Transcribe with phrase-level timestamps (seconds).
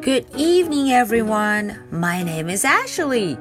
[0.00, 1.78] Good evening, everyone.
[1.90, 3.36] My name is Ashley.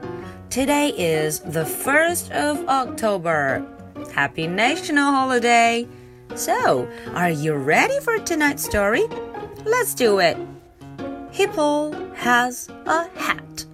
[0.50, 3.66] Today is the 1st of October.
[4.14, 5.88] Happy National Holiday.
[6.36, 9.06] So, are you ready for tonight's story?
[9.64, 10.38] Let's do it.
[11.32, 13.66] Hippo has a hat.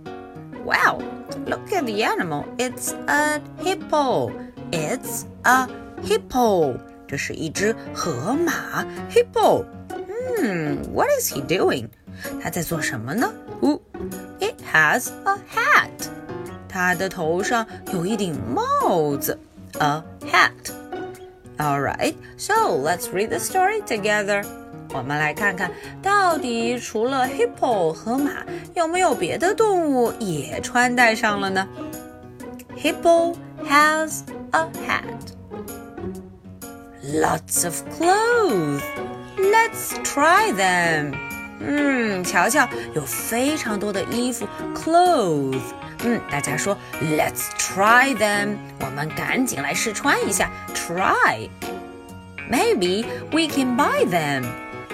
[0.64, 1.02] Wow,
[1.48, 2.46] look at the animal.
[2.60, 4.32] It's a hippo.
[4.72, 5.68] It's a
[6.04, 6.80] hippo.
[7.08, 9.66] 这是一只河马 hippo.
[10.38, 11.90] Hmm, what is he doing?
[12.42, 13.32] 他在做什么呢？
[13.62, 13.80] 哦，
[14.40, 16.10] It has a hat.
[16.68, 19.38] 它的头上有一顶帽子，
[19.80, 20.52] a hat.
[21.58, 24.46] All right, so let's read the story together.
[24.94, 25.72] 我们来看看
[26.02, 28.44] 到底除了 hippo 和马，
[28.74, 31.68] 有没有别的动物也穿戴上了呢？
[32.78, 34.22] Hippo has
[34.52, 35.04] a hat.
[37.04, 38.82] Lots of clothes.
[39.38, 41.16] Let's try them.
[41.61, 45.61] 嗯，瞧瞧，有非常多的衣服，clothes。
[46.05, 48.57] 嗯，大家说，Let's try them。
[48.81, 51.49] 我们赶紧来试穿一下，try。
[52.51, 54.45] Maybe we can buy them。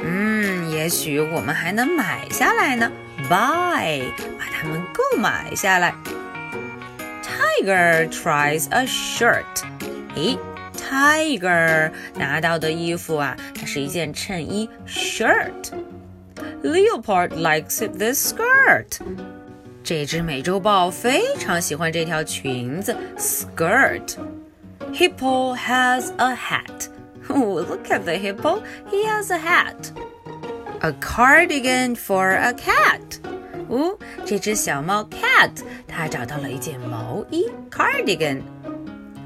[0.02, 2.90] 嗯，也许我们还能买下来呢
[3.28, 4.02] ，buy，
[4.38, 5.92] 把它们购买下来。
[7.22, 9.42] Tiger tries a shirt。
[10.14, 10.38] 诶
[10.76, 15.72] ，Tiger 拿到的衣服啊，它是一件衬衣，shirt。
[16.63, 18.99] Leopard likes this skirt.
[19.83, 24.15] 这只美洲豹非常喜欢这条裙子 skirt.
[24.93, 26.89] Hippo has a hat.
[27.29, 28.61] Oh, look at the hippo.
[28.89, 29.91] He has a hat.
[30.81, 33.19] A cardigan for a cat.
[33.69, 35.51] 哦，这只小猫 cat
[35.87, 38.41] 它找到了一件毛衣 cardigan.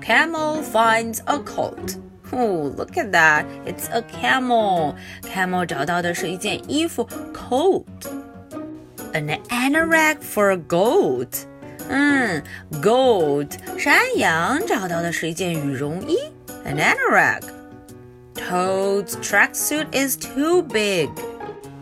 [0.03, 1.95] Camel finds a coat.
[2.33, 3.45] Oh, look at that!
[3.66, 4.95] It's a camel.
[5.21, 7.83] Camel 找到的是一件衣服，coat.
[9.13, 11.44] An anorak for a goat.
[11.89, 12.41] 嗯，
[12.81, 16.17] goat 山羊找到的是一件羽绒衣，
[16.63, 17.41] an anorak.
[18.35, 21.09] Toad's tracksuit is too big.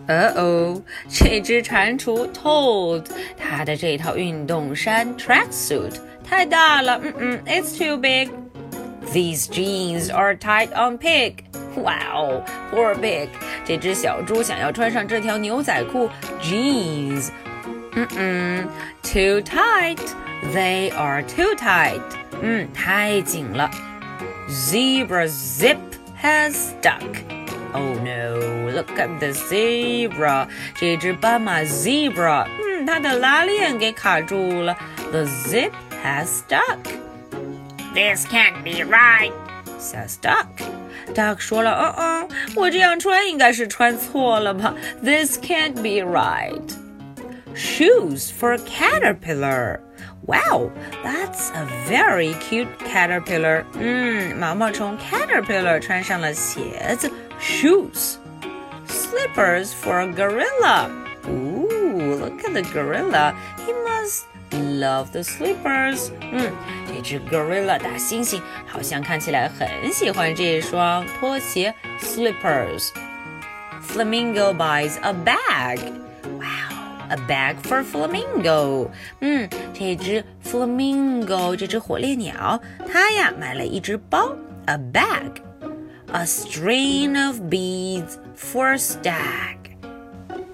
[0.07, 3.05] 呃哦，这只蟾蜍 Toad，
[3.37, 5.93] 它的这套运动衫 tracksuit
[6.23, 8.31] 太大了，嗯嗯，it's too big.
[9.11, 11.45] These jeans are tight on Pig.
[11.75, 13.29] Wow, poor Pig.
[13.65, 16.09] 这只小猪想要穿上这条牛仔裤
[16.41, 17.29] jeans.
[17.93, 18.67] 嗯嗯，
[19.01, 19.99] too tight.
[20.53, 22.01] They are too tight.
[22.41, 23.69] 嗯，太紧了。
[24.47, 25.77] Zebra zip
[26.21, 27.01] has stuck.
[27.73, 28.71] Oh no!
[28.71, 30.47] Look at the zebra.
[30.75, 34.77] 这只斑马 zebra，嗯，它的拉链给卡住了。
[35.11, 35.71] The zip
[36.03, 36.77] has stuck.
[37.93, 39.33] This can't be right,
[39.79, 40.47] says Duck.
[41.13, 44.75] Duck 说了，嗯嗯，我这样穿应该是穿错了吧？
[45.03, 46.61] This can't be right.
[47.55, 49.79] Shoes for caterpillar.
[50.27, 50.69] Wow,
[51.03, 53.65] that's a very cute caterpillar.
[53.73, 58.17] 嗯，毛毛虫 caterpillar 穿上了鞋子 shoes.
[58.87, 60.89] Slippers for a gorilla.
[61.27, 63.33] Ooh, look at the gorilla.
[63.65, 66.09] He must love the slippers.
[66.21, 66.51] 嗯，
[66.87, 72.89] 这只 gorilla 大猩猩好像看起来很喜欢这双拖鞋 slippers.
[73.81, 75.79] Flamingo buys a bag.
[76.23, 78.89] Wow, a bag for flamingo.
[79.21, 84.35] 嗯，这只 flamingo 这只火烈鸟，它呀买了一只包
[84.65, 85.41] a bag.
[86.11, 89.62] A string of beads for a stag.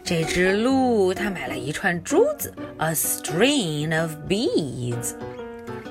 [0.10, 5.14] 这只鹿它买了一串珠子，a string of beads.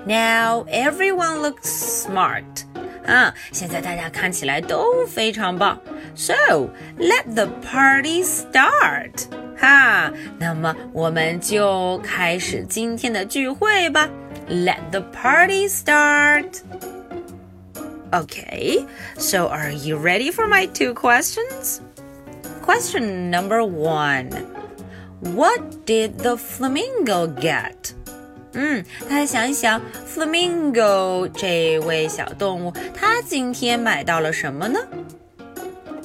[0.07, 2.45] Now everyone looks smart.
[3.07, 5.81] 啊，现在大家看起来都非常棒。
[6.15, 9.27] So let the party start.
[9.59, 14.09] 哈，那么我们就开始今天的聚会吧。
[14.49, 16.61] Let the party start.
[18.11, 18.87] Okay,
[19.17, 21.81] so are you ready for my two questions?
[22.69, 24.31] Question number one
[25.21, 27.93] What did the flamingo get?
[28.53, 34.81] 嗯，大家想一想，flamingo 这位小动物，它今天买到了什么呢？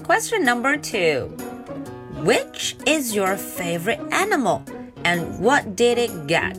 [0.07, 1.29] Question number two
[2.23, 4.61] Which is your favorite animal
[5.03, 6.55] and what did it get?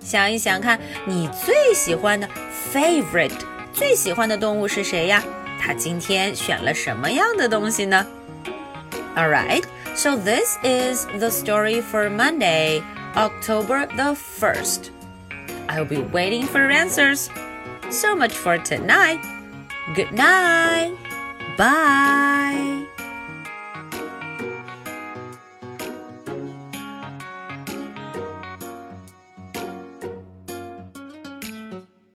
[0.00, 2.28] 想一想看，你最喜欢的
[2.72, 3.32] favorite
[3.72, 5.22] 最喜欢的动物是谁呀？
[5.60, 8.06] 它今天选了什么样的东西呢
[9.17, 9.65] ？Alright,
[9.95, 12.83] so this is the story for Monday,
[13.15, 14.91] October the 1st.
[15.69, 17.29] I'll be waiting for answers.
[17.89, 19.21] So much for tonight.
[19.95, 20.95] Good night.
[21.57, 22.85] Bye.